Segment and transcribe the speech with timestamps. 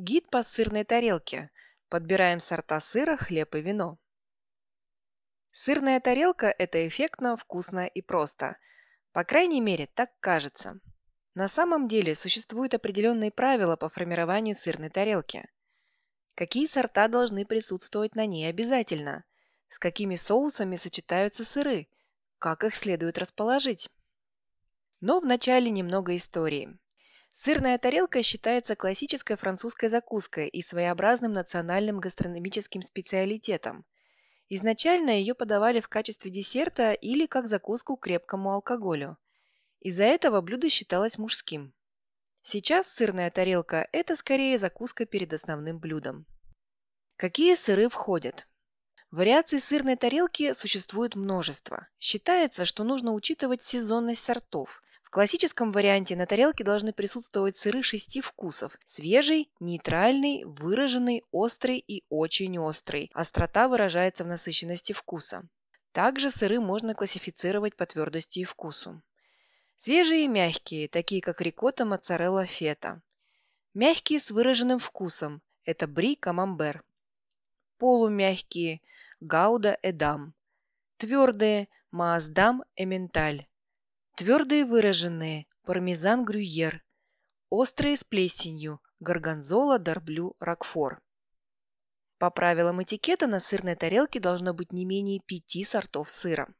[0.00, 1.50] Гид по сырной тарелке.
[1.88, 3.98] Подбираем сорта сыра, хлеб и вино.
[5.50, 8.58] Сырная тарелка– это эффектно, вкусно и просто.
[9.10, 10.78] По крайней мере, так кажется.
[11.34, 15.50] На самом деле существуют определенные правила по формированию сырной тарелки.
[16.36, 19.24] Какие сорта должны присутствовать на ней обязательно?
[19.66, 21.88] С какими соусами сочетаются сыры?
[22.38, 23.90] Как их следует расположить?
[25.00, 26.78] Но вначале немного истории.
[27.30, 33.84] Сырная тарелка считается классической французской закуской и своеобразным национальным гастрономическим специалитетом.
[34.48, 39.18] Изначально ее подавали в качестве десерта или как закуску к крепкому алкоголю.
[39.80, 41.72] Из-за этого блюдо считалось мужским.
[42.42, 46.26] Сейчас сырная тарелка– это скорее закуска перед основным блюдом.
[47.16, 48.48] Какие сыры входят?
[49.10, 51.88] Вариаций сырной тарелки существует множество.
[51.98, 58.20] Считается, что нужно учитывать сезонность сортов, в классическом варианте на тарелке должны присутствовать сыры шести
[58.20, 63.10] вкусов– свежий, нейтральный, выраженный, острый и очень острый.
[63.14, 65.48] Острота выражается в насыщенности вкуса.
[65.92, 69.00] Также сыры можно классифицировать по твердости и вкусу.
[69.76, 73.00] Свежие и мягкие, такие как рикотта, моцарелла, фета.
[73.72, 76.84] Мягкие с выраженным вкусом– это бри, камамбер.
[77.78, 78.82] Полумягкие–
[79.20, 80.34] гауда, эдам.
[80.98, 83.46] Твердые– мааздам, эменталь.
[84.18, 86.84] Твердые выраженные– пармезан грюйер.
[87.50, 91.00] Острые с плесенью– горгонзола, дарблю, рокфор.
[92.18, 96.52] По правилам этикета на сырной тарелке должно быть не менее пяти сортов сыра.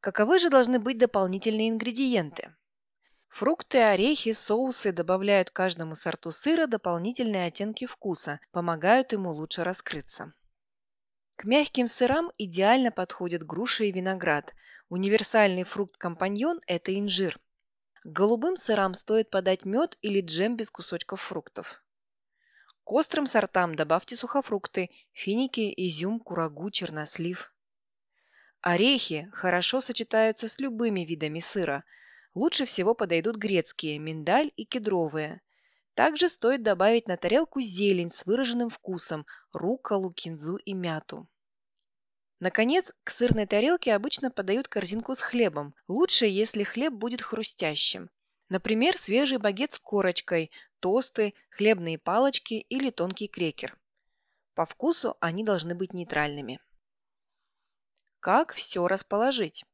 [0.00, 2.56] Каковы же должны быть дополнительные ингредиенты?
[3.28, 10.32] Фрукты, орехи, соусы добавляют каждому сорту сыра дополнительные оттенки вкуса, помогают ему лучше раскрыться.
[11.36, 14.54] К мягким сырам идеально подходят груши и виноград,
[14.88, 17.40] Универсальный фрукт-компаньон– это инжир.
[18.04, 21.82] К голубым сырам стоит подать мед или джем без кусочков фруктов.
[22.84, 27.52] К острым сортам добавьте сухофрукты– финики, изюм, курагу, чернослив.
[28.60, 31.82] Орехи хорошо сочетаются с любыми видами сыра.
[32.34, 35.40] Лучше всего подойдут грецкие, миндаль и кедровые.
[35.94, 41.28] Также стоит добавить на тарелку зелень с выраженным вкусом– рукколу, кинзу и мяту.
[42.38, 45.74] Наконец, к сырной тарелке обычно подают корзинку с хлебом.
[45.88, 48.10] Лучше, если хлеб будет хрустящим.
[48.48, 53.78] Например, свежий багет с корочкой, тосты, хлебные палочки или тонкий крекер.
[54.54, 56.60] По вкусу они должны быть нейтральными.
[58.20, 59.64] Как все расположить?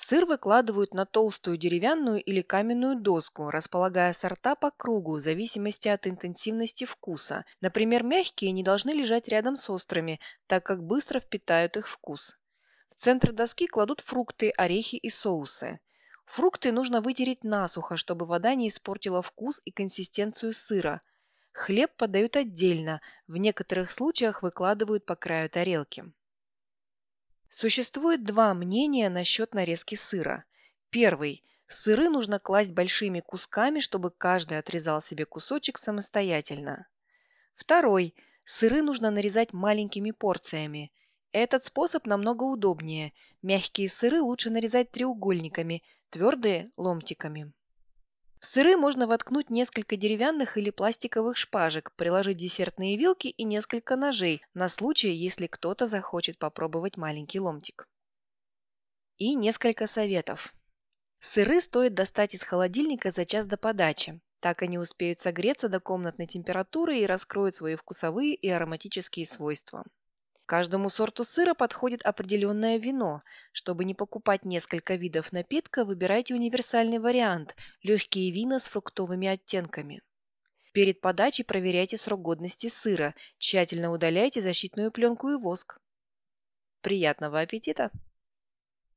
[0.00, 6.06] Сыр выкладывают на толстую деревянную или каменную доску, располагая сорта по кругу в зависимости от
[6.06, 7.44] интенсивности вкуса.
[7.60, 12.36] Например, мягкие не должны лежать рядом с острыми, так как быстро впитают их вкус.
[12.90, 15.80] В центр доски кладут фрукты, орехи и соусы.
[16.26, 21.02] Фрукты нужно вытереть насухо, чтобы вода не испортила вкус и консистенцию сыра.
[21.50, 26.04] Хлеб подают отдельно, в некоторых случаях выкладывают по краю тарелки.
[27.60, 30.44] Существует два мнения насчет нарезки сыра.
[30.90, 31.42] Первый.
[31.66, 36.86] Сыры нужно класть большими кусками, чтобы каждый отрезал себе кусочек самостоятельно.
[37.56, 38.14] Второй.
[38.44, 40.92] Сыры нужно нарезать маленькими порциями.
[41.32, 43.12] Этот способ намного удобнее.
[43.42, 47.52] Мягкие сыры лучше нарезать треугольниками, твердые– ломтиками.
[48.40, 54.42] В сыры можно воткнуть несколько деревянных или пластиковых шпажек, приложить десертные вилки и несколько ножей
[54.54, 57.88] на случай, если кто-то захочет попробовать маленький ломтик.
[59.16, 60.54] И несколько советов.
[61.18, 64.20] Сыры стоит достать из холодильника за час до подачи.
[64.38, 69.84] Так они успеют согреться до комнатной температуры и раскроют свои вкусовые и ароматические свойства.
[70.48, 73.22] Каждому сорту сыра подходит определенное вино.
[73.52, 80.00] Чтобы не покупать несколько видов напитка, выбирайте универсальный вариант– легкие вина с фруктовыми оттенками.
[80.72, 85.82] Перед подачей проверяйте срок годности сыра, тщательно удаляйте защитную пленку и воск.
[86.80, 87.90] Приятного аппетита!